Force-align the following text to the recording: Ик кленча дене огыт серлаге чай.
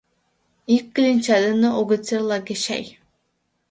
Ик 0.75 0.85
кленча 0.95 1.37
дене 1.45 1.69
огыт 1.79 2.01
серлаге 2.07 2.55
чай. 2.63 2.85